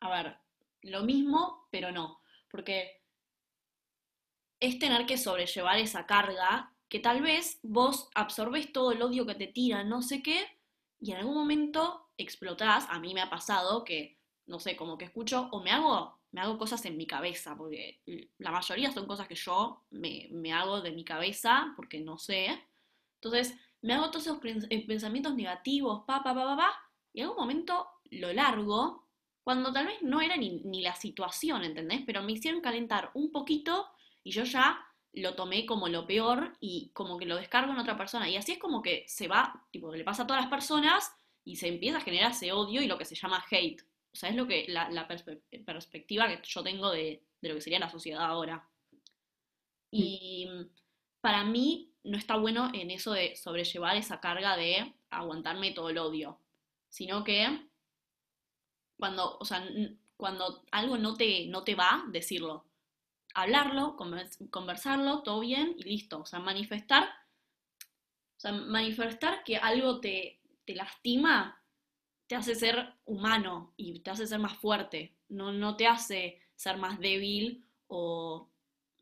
a 0.00 0.08
ver, 0.08 0.36
lo 0.82 1.02
mismo, 1.02 1.66
pero 1.72 1.90
no, 1.90 2.20
porque 2.48 3.01
es 4.62 4.78
tener 4.78 5.06
que 5.06 5.18
sobrellevar 5.18 5.78
esa 5.78 6.06
carga 6.06 6.72
que 6.88 7.00
tal 7.00 7.20
vez 7.20 7.58
vos 7.64 8.08
absorbes 8.14 8.72
todo 8.72 8.92
el 8.92 9.02
odio 9.02 9.26
que 9.26 9.34
te 9.34 9.48
tira, 9.48 9.82
no 9.82 10.02
sé 10.02 10.22
qué, 10.22 10.46
y 11.00 11.10
en 11.10 11.18
algún 11.18 11.34
momento 11.34 12.10
explotás. 12.16 12.86
A 12.88 13.00
mí 13.00 13.12
me 13.12 13.22
ha 13.22 13.28
pasado 13.28 13.82
que, 13.84 14.20
no 14.46 14.60
sé, 14.60 14.76
como 14.76 14.96
que 14.96 15.06
escucho 15.06 15.48
o 15.50 15.62
me 15.62 15.72
hago, 15.72 16.16
me 16.30 16.40
hago 16.40 16.58
cosas 16.58 16.84
en 16.84 16.96
mi 16.96 17.08
cabeza, 17.08 17.56
porque 17.56 18.02
la 18.38 18.52
mayoría 18.52 18.92
son 18.92 19.06
cosas 19.06 19.26
que 19.26 19.34
yo 19.34 19.84
me, 19.90 20.28
me 20.30 20.52
hago 20.52 20.80
de 20.80 20.92
mi 20.92 21.04
cabeza, 21.04 21.72
porque 21.74 21.98
no 21.98 22.16
sé. 22.18 22.46
Entonces, 23.20 23.56
me 23.80 23.94
hago 23.94 24.12
todos 24.12 24.28
esos 24.28 24.38
eh, 24.44 24.86
pensamientos 24.86 25.34
negativos, 25.34 26.04
pa, 26.06 26.22
pa, 26.22 26.34
pa, 26.34 26.44
pa, 26.44 26.56
pa, 26.56 26.72
y 27.12 27.20
en 27.20 27.24
algún 27.24 27.40
momento 27.42 27.88
lo 28.10 28.32
largo, 28.32 29.08
cuando 29.42 29.72
tal 29.72 29.86
vez 29.86 30.02
no 30.02 30.20
era 30.20 30.36
ni, 30.36 30.60
ni 30.62 30.82
la 30.82 30.94
situación, 30.94 31.64
¿entendés? 31.64 32.02
Pero 32.06 32.22
me 32.22 32.30
hicieron 32.30 32.60
calentar 32.60 33.10
un 33.14 33.32
poquito 33.32 33.88
y 34.24 34.30
yo 34.30 34.44
ya 34.44 34.84
lo 35.14 35.34
tomé 35.34 35.66
como 35.66 35.88
lo 35.88 36.06
peor 36.06 36.56
y 36.60 36.90
como 36.94 37.18
que 37.18 37.26
lo 37.26 37.36
descargo 37.36 37.72
en 37.72 37.78
otra 37.78 37.96
persona. 37.96 38.28
Y 38.28 38.36
así 38.36 38.52
es 38.52 38.58
como 38.58 38.82
que 38.82 39.04
se 39.06 39.28
va, 39.28 39.66
tipo, 39.70 39.94
le 39.94 40.04
pasa 40.04 40.22
a 40.22 40.26
todas 40.26 40.42
las 40.42 40.50
personas 40.50 41.12
y 41.44 41.56
se 41.56 41.68
empieza 41.68 41.98
a 41.98 42.02
generar 42.02 42.32
ese 42.32 42.52
odio 42.52 42.80
y 42.82 42.86
lo 42.86 42.98
que 42.98 43.04
se 43.04 43.14
llama 43.14 43.44
hate. 43.50 43.82
O 44.12 44.16
sea, 44.16 44.30
es 44.30 44.36
lo 44.36 44.46
que, 44.46 44.66
la, 44.68 45.08
perspectiva 45.08 46.28
que 46.28 46.40
yo 46.44 46.62
tengo 46.62 46.90
de, 46.90 47.22
de, 47.40 47.48
lo 47.48 47.54
que 47.54 47.60
sería 47.60 47.78
la 47.78 47.90
sociedad 47.90 48.24
ahora. 48.24 48.68
Y 49.90 50.48
para 51.20 51.44
mí 51.44 51.92
no 52.04 52.16
está 52.16 52.36
bueno 52.36 52.70
en 52.72 52.90
eso 52.90 53.12
de 53.12 53.36
sobrellevar 53.36 53.96
esa 53.96 54.20
carga 54.20 54.56
de 54.56 54.94
aguantarme 55.10 55.72
todo 55.72 55.90
el 55.90 55.98
odio, 55.98 56.38
sino 56.88 57.22
que 57.22 57.68
cuando, 58.98 59.36
o 59.38 59.44
sea, 59.44 59.66
cuando 60.16 60.64
algo 60.70 60.96
no 60.96 61.14
te, 61.16 61.46
no 61.46 61.64
te 61.64 61.74
va, 61.74 62.04
decirlo 62.08 62.71
hablarlo, 63.34 63.96
conversarlo, 64.50 65.22
todo 65.22 65.40
bien 65.40 65.74
y 65.78 65.84
listo. 65.84 66.20
O 66.20 66.26
sea, 66.26 66.38
manifestar, 66.40 67.04
o 67.04 68.40
sea, 68.40 68.52
manifestar 68.52 69.44
que 69.44 69.56
algo 69.56 70.00
te, 70.00 70.40
te 70.64 70.74
lastima 70.74 71.58
te 72.26 72.36
hace 72.36 72.54
ser 72.54 72.94
humano 73.04 73.74
y 73.76 74.00
te 74.00 74.10
hace 74.10 74.26
ser 74.26 74.38
más 74.38 74.56
fuerte. 74.58 75.14
No, 75.28 75.52
no 75.52 75.76
te 75.76 75.86
hace 75.86 76.40
ser 76.56 76.78
más 76.78 76.98
débil 76.98 77.64
o 77.88 78.48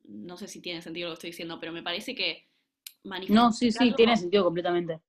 no 0.04 0.36
sé 0.36 0.48
si 0.48 0.60
tiene 0.60 0.82
sentido 0.82 1.08
lo 1.08 1.14
que 1.14 1.18
estoy 1.18 1.30
diciendo, 1.30 1.60
pero 1.60 1.72
me 1.72 1.82
parece 1.82 2.14
que 2.14 2.48
manifestar. 3.04 3.44
No, 3.44 3.52
sí, 3.52 3.70
sí, 3.70 3.92
tiene 3.94 4.16
sentido 4.16 4.44
completamente. 4.44 5.00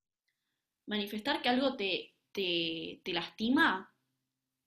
Manifestar 0.86 1.42
que 1.42 1.50
algo 1.50 1.76
te, 1.76 2.14
te, 2.32 3.02
te 3.04 3.14
lastima 3.14 3.92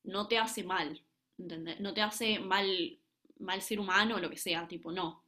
no 0.04 0.28
te 0.28 0.38
hace 0.38 0.64
mal, 0.64 1.00
¿entendés? 1.38 1.80
No 1.80 1.94
te 1.94 2.02
hace 2.02 2.38
mal 2.38 2.98
mal 3.44 3.62
ser 3.62 3.78
humano 3.80 4.16
o 4.16 4.18
lo 4.18 4.30
que 4.30 4.36
sea, 4.36 4.66
tipo, 4.66 4.90
no. 4.92 5.24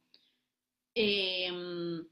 Em, 0.95 2.05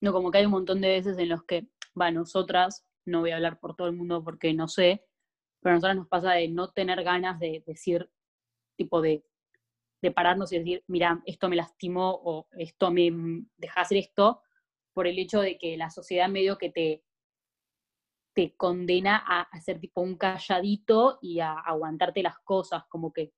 no, 0.00 0.12
como 0.12 0.30
que 0.30 0.38
hay 0.38 0.44
un 0.46 0.52
montón 0.52 0.80
de 0.80 0.88
veces 0.88 1.18
en 1.18 1.28
los 1.28 1.44
que, 1.44 1.68
va, 2.00 2.10
nosotras, 2.10 2.86
no 3.04 3.20
voy 3.20 3.30
a 3.32 3.36
hablar 3.36 3.58
por 3.60 3.76
todo 3.76 3.88
el 3.88 3.96
mundo 3.96 4.22
porque 4.22 4.54
no 4.54 4.68
sé, 4.68 5.04
pero 5.60 5.72
a 5.72 5.76
nosotras 5.76 5.96
nos 5.96 6.08
pasa 6.08 6.32
de 6.32 6.48
no 6.48 6.70
tener 6.70 7.02
ganas 7.02 7.38
de 7.38 7.62
decir, 7.66 8.10
tipo 8.76 9.00
de, 9.00 9.24
de 10.02 10.10
pararnos 10.10 10.52
y 10.52 10.58
decir, 10.58 10.84
mira, 10.86 11.22
esto 11.26 11.48
me 11.48 11.56
lastimó 11.56 12.20
o 12.24 12.48
esto 12.52 12.90
me 12.90 13.10
deja 13.56 13.80
hacer 13.80 13.98
esto, 13.98 14.42
por 14.92 15.06
el 15.06 15.18
hecho 15.18 15.40
de 15.40 15.58
que 15.58 15.76
la 15.76 15.90
sociedad 15.90 16.28
medio 16.28 16.56
que 16.56 16.70
te, 16.70 17.04
te 18.34 18.54
condena 18.56 19.22
a 19.26 19.42
hacer 19.42 19.80
tipo 19.80 20.00
un 20.00 20.16
calladito 20.16 21.18
y 21.22 21.40
a 21.40 21.52
aguantarte 21.52 22.22
las 22.22 22.38
cosas, 22.40 22.84
como 22.88 23.12
que 23.12 23.32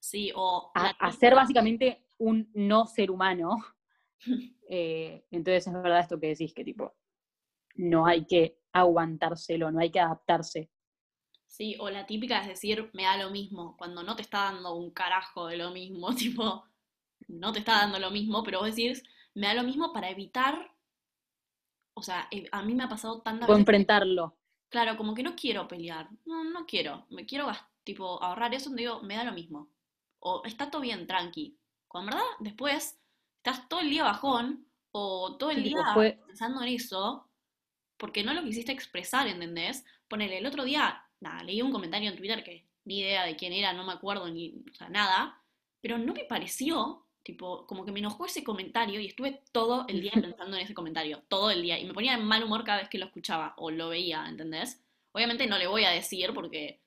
Sí, 0.00 0.32
o... 0.34 0.72
A, 0.74 1.12
ser 1.12 1.34
básicamente 1.34 2.02
un 2.18 2.50
no 2.54 2.86
ser 2.86 3.10
humano. 3.10 3.56
Eh, 4.72 5.24
entonces 5.32 5.66
es 5.66 5.72
verdad 5.72 5.98
esto 5.98 6.20
que 6.20 6.28
decís, 6.28 6.54
que 6.54 6.62
tipo, 6.62 6.94
no 7.74 8.06
hay 8.06 8.24
que 8.24 8.60
aguantárselo, 8.70 9.72
no 9.72 9.80
hay 9.80 9.90
que 9.90 9.98
adaptarse. 9.98 10.70
Sí, 11.46 11.74
o 11.80 11.90
la 11.90 12.06
típica 12.06 12.40
es 12.40 12.46
decir, 12.46 12.88
me 12.92 13.02
da 13.02 13.16
lo 13.16 13.30
mismo, 13.30 13.76
cuando 13.76 14.04
no 14.04 14.14
te 14.14 14.22
está 14.22 14.44
dando 14.44 14.76
un 14.76 14.92
carajo 14.92 15.48
de 15.48 15.56
lo 15.56 15.70
mismo, 15.72 16.10
tipo, 16.14 16.64
no 17.26 17.52
te 17.52 17.58
está 17.60 17.78
dando 17.78 17.98
lo 17.98 18.12
mismo, 18.12 18.44
pero 18.44 18.60
vos 18.60 18.68
decís, 18.68 19.02
me 19.34 19.48
da 19.48 19.54
lo 19.54 19.64
mismo 19.64 19.92
para 19.92 20.10
evitar, 20.10 20.70
o 21.94 22.02
sea, 22.02 22.28
eh, 22.30 22.46
a 22.52 22.62
mí 22.62 22.74
me 22.74 22.84
ha 22.84 22.88
pasado 22.88 23.22
tanta 23.22 23.46
O 23.46 23.56
enfrentarlo. 23.56 24.36
claro, 24.68 24.96
como 24.96 25.14
que 25.14 25.24
no 25.24 25.34
quiero 25.34 25.66
pelear, 25.66 26.10
no, 26.26 26.44
no 26.44 26.64
quiero, 26.64 27.06
me 27.10 27.26
quiero, 27.26 27.50
tipo, 27.82 28.22
ahorrar 28.22 28.54
eso, 28.54 28.68
donde 28.68 28.82
digo, 28.82 29.02
me 29.02 29.16
da 29.16 29.24
lo 29.24 29.32
mismo 29.32 29.68
o 30.20 30.42
está 30.44 30.70
todo 30.70 30.82
bien, 30.82 31.06
tranqui. 31.06 31.58
Cuando 31.88 32.12
en 32.12 32.16
verdad 32.16 32.30
después 32.38 33.00
estás 33.38 33.68
todo 33.68 33.80
el 33.80 33.90
día 33.90 34.04
bajón 34.04 34.66
o 34.92 35.36
todo 35.38 35.50
el 35.50 35.62
día 35.62 35.82
pensando 36.26 36.62
en 36.62 36.68
eso 36.68 37.26
porque 37.96 38.24
no 38.24 38.32
lo 38.32 38.42
quisiste 38.42 38.72
expresar, 38.72 39.28
¿entendés? 39.28 39.84
Ponele, 40.08 40.38
el 40.38 40.46
otro 40.46 40.64
día, 40.64 41.04
nada, 41.20 41.42
leí 41.44 41.60
un 41.60 41.70
comentario 41.70 42.10
en 42.10 42.16
Twitter 42.16 42.42
que 42.42 42.66
ni 42.84 43.00
idea 43.00 43.24
de 43.24 43.36
quién 43.36 43.52
era, 43.52 43.72
no 43.74 43.84
me 43.84 43.92
acuerdo 43.92 44.28
ni, 44.28 44.64
o 44.70 44.74
sea, 44.74 44.88
nada, 44.88 45.42
pero 45.82 45.98
no 45.98 46.14
me 46.14 46.24
pareció, 46.24 47.06
tipo, 47.22 47.66
como 47.66 47.84
que 47.84 47.92
me 47.92 48.00
enojó 48.00 48.24
ese 48.24 48.42
comentario 48.42 48.98
y 49.00 49.06
estuve 49.06 49.42
todo 49.52 49.84
el 49.86 50.00
día 50.00 50.12
pensando 50.14 50.56
en 50.56 50.62
ese 50.62 50.74
comentario, 50.74 51.22
todo 51.28 51.50
el 51.50 51.62
día, 51.62 51.78
y 51.78 51.84
me 51.84 51.92
ponía 51.92 52.14
en 52.14 52.24
mal 52.24 52.42
humor 52.42 52.64
cada 52.64 52.78
vez 52.78 52.88
que 52.88 52.98
lo 52.98 53.06
escuchaba 53.06 53.54
o 53.58 53.70
lo 53.70 53.90
veía, 53.90 54.24
¿entendés? 54.26 54.82
Obviamente 55.12 55.46
no 55.46 55.58
le 55.58 55.66
voy 55.66 55.84
a 55.84 55.90
decir 55.90 56.32
porque, 56.34 56.80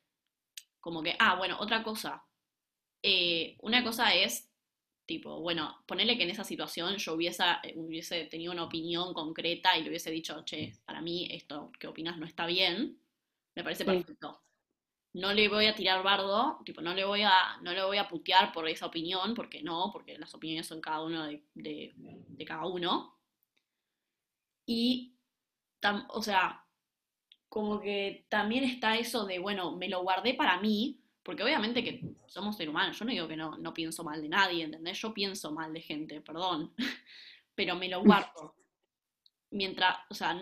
como 0.79 1.03
que, 1.03 1.15
ah, 1.19 1.35
bueno, 1.35 1.57
otra 1.59 1.83
cosa, 1.83 2.25
eh, 3.03 3.57
una 3.61 3.83
cosa 3.83 4.15
es, 4.15 4.49
tipo, 5.05 5.41
bueno, 5.41 5.83
ponerle 5.85 6.17
que 6.17 6.23
en 6.23 6.29
esa 6.29 6.45
situación 6.45 6.95
yo 6.95 7.13
hubiese, 7.13 7.43
hubiese 7.75 8.25
tenido 8.25 8.53
una 8.53 8.63
opinión 8.63 9.13
concreta 9.13 9.77
y 9.77 9.83
le 9.83 9.89
hubiese 9.89 10.09
dicho, 10.09 10.43
che, 10.45 10.73
para 10.85 11.01
mí 11.01 11.27
esto 11.29 11.71
que 11.77 11.87
opinas 11.87 12.17
no 12.17 12.25
está 12.25 12.45
bien, 12.47 12.97
me 13.55 13.63
parece 13.63 13.83
perfecto. 13.83 14.41
No 15.13 15.33
le 15.33 15.47
voy 15.49 15.67
a 15.67 15.75
tirar 15.75 16.01
bardo, 16.01 16.59
tipo, 16.65 16.81
no 16.81 16.93
le 16.95 17.05
voy 17.05 17.21
a, 17.21 17.57
no 17.61 17.73
le 17.73 17.83
voy 17.83 17.97
a 17.97 18.07
putear 18.07 18.51
por 18.53 18.67
esa 18.67 18.87
opinión, 18.87 19.35
porque 19.35 19.61
no, 19.61 19.89
porque 19.91 20.17
las 20.17 20.33
opiniones 20.33 20.65
son 20.65 20.81
cada 20.81 21.03
uno 21.03 21.25
de, 21.25 21.43
de, 21.53 22.45
cada 22.45 22.65
uno. 22.65 23.19
Y, 24.65 25.13
o 26.09 26.21
sea, 26.21 26.65
como 27.49 27.79
que 27.81 28.25
también 28.29 28.63
está 28.63 28.97
eso 28.97 29.25
de, 29.25 29.37
bueno, 29.39 29.75
me 29.75 29.89
lo 29.89 30.01
guardé 30.01 30.33
para 30.33 30.59
mí, 30.59 31.03
porque 31.21 31.43
obviamente 31.43 31.83
que 31.83 32.12
somos 32.33 32.57
seres 32.57 32.71
humanos, 32.71 32.97
yo 32.97 33.05
no 33.05 33.11
digo 33.11 33.27
que 33.27 33.37
no, 33.37 33.57
no 33.59 33.75
pienso 33.75 34.03
mal 34.03 34.19
de 34.19 34.27
nadie, 34.27 34.63
¿entendés? 34.63 34.99
Yo 34.99 35.13
pienso 35.13 35.51
mal 35.51 35.71
de 35.71 35.81
gente, 35.81 36.19
perdón, 36.19 36.73
pero 37.55 37.75
me 37.75 37.87
lo 37.87 38.01
guardo. 38.01 38.55
Mientras, 39.51 39.99
o 40.09 40.15
sea, 40.15 40.41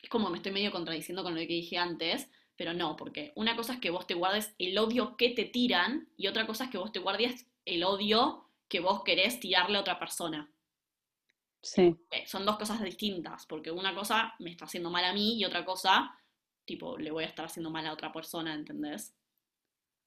es 0.00 0.08
como 0.08 0.30
me 0.30 0.36
estoy 0.36 0.52
medio 0.52 0.70
contradiciendo 0.70 1.24
con 1.24 1.34
lo 1.34 1.40
que 1.40 1.46
dije 1.48 1.78
antes, 1.78 2.30
pero 2.56 2.72
no, 2.74 2.94
porque 2.94 3.32
una 3.34 3.56
cosa 3.56 3.72
es 3.72 3.80
que 3.80 3.90
vos 3.90 4.06
te 4.06 4.14
guardes 4.14 4.54
el 4.58 4.78
odio 4.78 5.16
que 5.16 5.30
te 5.30 5.44
tiran 5.44 6.08
y 6.16 6.28
otra 6.28 6.46
cosa 6.46 6.64
es 6.64 6.70
que 6.70 6.78
vos 6.78 6.92
te 6.92 7.00
guardes 7.00 7.50
el 7.64 7.82
odio 7.82 8.48
que 8.68 8.78
vos 8.78 9.02
querés 9.02 9.40
tirarle 9.40 9.78
a 9.78 9.80
otra 9.80 9.98
persona. 9.98 10.48
Sí. 11.60 11.96
Eh, 12.12 12.24
son 12.24 12.46
dos 12.46 12.56
cosas 12.56 12.80
distintas, 12.82 13.46
porque 13.46 13.72
una 13.72 13.92
cosa 13.96 14.34
me 14.38 14.52
está 14.52 14.66
haciendo 14.66 14.90
mal 14.90 15.04
a 15.04 15.12
mí 15.12 15.38
y 15.38 15.44
otra 15.44 15.64
cosa, 15.64 16.16
tipo, 16.64 16.96
le 16.98 17.10
voy 17.10 17.24
a 17.24 17.28
estar 17.28 17.46
haciendo 17.46 17.70
mal 17.70 17.84
a 17.88 17.92
otra 17.92 18.12
persona, 18.12 18.54
¿entendés? 18.54 19.12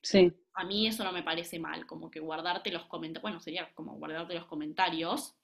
Sí. 0.02 0.32
A 0.56 0.64
mí 0.64 0.88
eso 0.88 1.04
no 1.04 1.12
me 1.12 1.24
parece 1.24 1.60
mal, 1.60 1.86
como 1.86 2.10
que 2.10 2.20
guardarte 2.20 2.72
los 2.72 2.86
comentarios, 2.86 3.22
bueno, 3.22 3.40
sería 3.40 3.74
como 3.74 3.96
guardarte 3.96 4.36
los 4.36 4.46
comentarios 4.46 5.36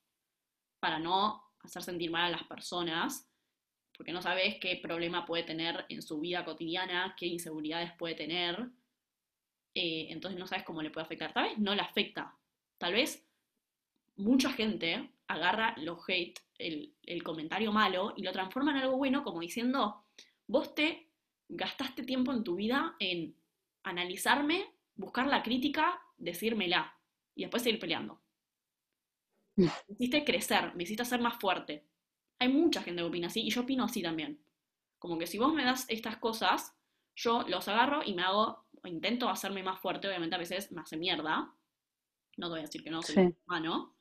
para 0.80 1.00
no 1.00 1.44
hacer 1.60 1.84
sentir 1.84 2.10
mal 2.10 2.26
a 2.26 2.38
las 2.38 2.44
personas, 2.48 3.30
porque 3.96 4.14
no 4.14 4.22
sabes 4.22 4.56
qué 4.60 4.80
problema 4.82 5.26
puede 5.26 5.44
tener 5.44 5.86
en 5.90 6.02
su 6.02 6.20
vida 6.20 6.44
cotidiana, 6.44 7.14
qué 7.18 7.28
inseguridades 7.28 7.92
puede 7.98 8.16
tener, 8.16 8.70
eh, 9.76 10.08
entonces 10.10 10.40
no 10.40 10.48
sabes 10.48 10.64
cómo 10.64 10.82
le 10.82 10.90
puede 10.90 11.06
afectar. 11.06 11.34
Tal 11.34 11.44
vez 11.44 11.58
no 11.60 11.76
le 11.76 11.82
afecta, 11.82 12.36
tal 12.78 12.94
vez 12.94 13.28
mucha 14.16 14.52
gente 14.52 15.12
agarra 15.28 15.76
los 15.78 16.00
hate, 16.08 16.40
el, 16.58 16.96
el 17.04 17.24
comentario 17.24 17.72
malo, 17.72 18.14
y 18.16 18.24
lo 18.24 18.32
transforma 18.32 18.72
en 18.72 18.78
algo 18.78 18.98
bueno, 18.98 19.24
como 19.24 19.42
diciendo, 19.42 20.04
vos 20.48 20.74
te 20.74 21.10
gastaste 21.48 22.04
tiempo 22.04 22.32
en 22.32 22.44
tu 22.44 22.56
vida 22.56 22.96
en 23.00 23.36
analizarme, 23.84 24.66
buscar 25.02 25.28
la 25.28 25.44
crítica, 25.44 26.00
decírmela 26.18 26.98
y 27.36 27.42
después 27.42 27.64
seguir 27.64 27.80
peleando. 27.80 28.22
Me 29.56 29.70
hiciste 29.90 30.24
crecer, 30.24 30.74
me 30.76 30.84
hiciste 30.84 31.04
ser 31.04 31.20
más 31.20 31.38
fuerte. 31.40 31.86
Hay 32.40 32.48
mucha 32.48 32.82
gente 32.82 33.02
que 33.02 33.08
opina 33.08 33.28
así 33.28 33.42
y 33.42 33.50
yo 33.50 33.62
opino 33.62 33.84
así 33.84 34.02
también. 34.02 34.42
Como 34.98 35.18
que 35.18 35.28
si 35.28 35.38
vos 35.38 35.54
me 35.54 35.66
das 35.66 35.86
estas 35.90 36.18
cosas, 36.18 36.76
yo 37.16 37.44
los 37.48 37.68
agarro 37.68 38.02
y 38.06 38.14
me 38.14 38.22
hago, 38.22 38.66
intento 38.86 39.28
hacerme 39.30 39.64
más 39.64 39.80
fuerte, 39.80 40.08
obviamente 40.08 40.36
a 40.36 40.40
veces 40.40 40.72
me 40.72 40.82
hace 40.82 40.98
mierda. 40.98 41.54
No 42.38 42.48
te 42.48 42.52
voy 42.52 42.60
a 42.60 42.64
decir 42.64 42.84
que 42.84 42.92
no, 42.92 43.02
soy 43.02 43.36
humano. 43.46 43.96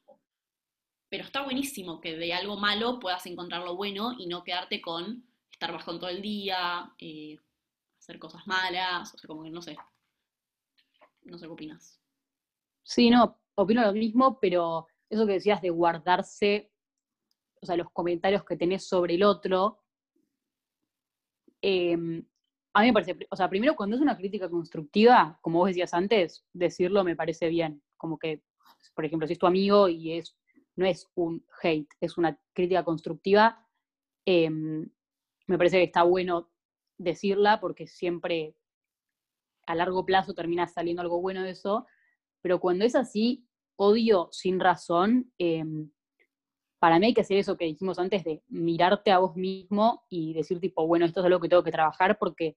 Pero 1.08 1.24
está 1.24 1.42
buenísimo 1.42 2.00
que 2.00 2.16
de 2.16 2.32
algo 2.32 2.56
malo 2.56 3.00
puedas 3.00 3.26
encontrar 3.26 3.62
lo 3.62 3.74
bueno 3.74 4.14
y 4.16 4.26
no 4.26 4.44
quedarte 4.44 4.80
con 4.80 5.24
estar 5.50 5.72
bajón 5.72 5.98
todo 5.98 6.10
el 6.10 6.22
día, 6.22 6.92
eh, 6.98 7.36
hacer 7.98 8.18
cosas 8.18 8.46
malas, 8.46 9.12
o 9.14 9.18
sea, 9.18 9.26
como 9.26 9.42
que 9.42 9.50
no 9.50 9.60
sé. 9.60 9.76
No 11.22 11.38
sé 11.38 11.46
qué 11.46 11.52
opinas. 11.52 12.00
Sí, 12.82 13.10
no, 13.10 13.40
opino 13.54 13.82
lo 13.82 13.92
mismo, 13.92 14.38
pero 14.40 14.86
eso 15.08 15.26
que 15.26 15.34
decías 15.34 15.60
de 15.60 15.70
guardarse, 15.70 16.72
o 17.60 17.66
sea, 17.66 17.76
los 17.76 17.90
comentarios 17.90 18.44
que 18.44 18.56
tenés 18.56 18.86
sobre 18.86 19.14
el 19.14 19.22
otro, 19.22 19.80
em, 21.60 22.24
a 22.72 22.80
mí 22.80 22.86
me 22.86 22.92
parece, 22.92 23.16
o 23.28 23.36
sea, 23.36 23.48
primero 23.48 23.74
cuando 23.76 23.96
es 23.96 24.02
una 24.02 24.16
crítica 24.16 24.48
constructiva, 24.48 25.38
como 25.42 25.58
vos 25.58 25.68
decías 25.68 25.92
antes, 25.92 26.46
decirlo 26.52 27.04
me 27.04 27.16
parece 27.16 27.48
bien, 27.48 27.82
como 27.96 28.18
que, 28.18 28.42
por 28.94 29.04
ejemplo, 29.04 29.26
si 29.26 29.34
es 29.34 29.38
tu 29.38 29.46
amigo 29.46 29.88
y 29.88 30.12
es, 30.12 30.36
no 30.76 30.86
es 30.86 31.10
un 31.14 31.44
hate, 31.62 31.90
es 32.00 32.16
una 32.16 32.38
crítica 32.52 32.84
constructiva, 32.84 33.66
em, 34.24 34.88
me 35.46 35.58
parece 35.58 35.78
que 35.78 35.84
está 35.84 36.04
bueno 36.04 36.50
decirla 36.96 37.60
porque 37.60 37.86
siempre 37.86 38.54
a 39.70 39.74
largo 39.74 40.04
plazo 40.04 40.34
termina 40.34 40.66
saliendo 40.66 41.00
algo 41.00 41.20
bueno 41.20 41.42
de 41.42 41.50
eso, 41.50 41.86
pero 42.42 42.58
cuando 42.58 42.84
es 42.84 42.96
así, 42.96 43.46
odio 43.76 44.28
sin 44.32 44.58
razón, 44.58 45.32
em, 45.38 45.90
para 46.80 46.98
mí 46.98 47.06
hay 47.06 47.14
que 47.14 47.20
hacer 47.20 47.36
eso 47.36 47.56
que 47.56 47.66
dijimos 47.66 47.98
antes 47.98 48.24
de 48.24 48.42
mirarte 48.48 49.12
a 49.12 49.18
vos 49.18 49.36
mismo 49.36 50.04
y 50.08 50.34
decir 50.34 50.58
tipo, 50.60 50.86
bueno, 50.86 51.04
esto 51.04 51.20
es 51.20 51.26
algo 51.26 51.40
que 51.40 51.48
tengo 51.48 51.62
que 51.62 51.70
trabajar 51.70 52.18
porque, 52.18 52.56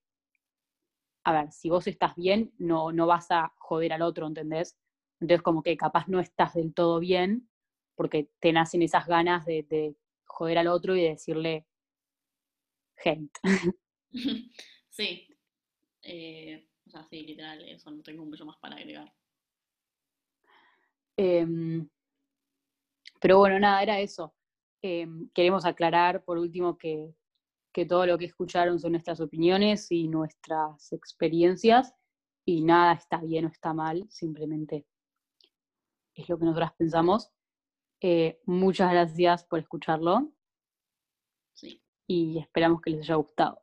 a 1.23 1.33
ver, 1.33 1.51
si 1.51 1.69
vos 1.69 1.85
estás 1.87 2.15
bien, 2.15 2.51
no, 2.57 2.91
no 2.91 3.05
vas 3.05 3.29
a 3.29 3.53
joder 3.59 3.93
al 3.93 4.01
otro, 4.01 4.25
¿entendés? 4.25 4.77
Entonces 5.19 5.43
como 5.43 5.61
que 5.61 5.77
capaz 5.77 6.07
no 6.07 6.19
estás 6.19 6.53
del 6.53 6.73
todo 6.73 6.99
bien 6.99 7.47
porque 7.95 8.29
te 8.39 8.51
nacen 8.51 8.81
esas 8.81 9.05
ganas 9.05 9.45
de, 9.45 9.95
joder 10.25 10.57
al 10.57 10.67
otro 10.67 10.95
y 10.95 11.03
de 11.03 11.09
decirle 11.09 11.67
hate. 13.03 13.31
Sí. 14.89 15.27
Eh, 16.03 16.67
sea, 16.93 17.03
sí, 17.09 17.23
literal, 17.25 17.61
eso, 17.67 17.91
no 17.91 18.01
tengo 18.03 18.25
mucho 18.25 18.45
más 18.45 18.57
para 18.57 18.75
agregar. 18.75 19.13
Em, 21.17 21.87
pero 23.19 23.37
bueno, 23.37 23.59
nada, 23.59 23.81
era 23.81 23.99
eso. 23.99 24.33
Em, 24.81 25.29
queremos 25.33 25.65
aclarar, 25.65 26.23
por 26.23 26.37
último, 26.37 26.77
que, 26.77 27.15
todo 27.87 28.05
lo 28.05 28.17
que 28.19 28.25
escucharon 28.25 28.79
son 28.79 28.91
nuestras 28.91 29.19
opiniones 29.19 29.91
y 29.91 30.07
nuestras 30.07 30.93
experiencias 30.93 31.95
y 32.45 32.61
nada 32.61 32.93
está 32.93 33.17
bien 33.17 33.45
o 33.45 33.47
está 33.47 33.73
mal, 33.73 34.05
simplemente 34.09 34.85
es 36.13 36.29
lo 36.29 36.37
que 36.37 36.45
nosotras 36.45 36.73
pensamos. 36.77 37.31
Eh, 37.99 38.39
muchas 38.45 38.91
gracias 38.91 39.43
por 39.45 39.59
escucharlo. 39.59 40.31
Sí. 41.55 41.81
Y 42.05 42.37
esperamos 42.37 42.81
que 42.81 42.91
les 42.91 43.01
haya 43.01 43.15
gustado. 43.15 43.62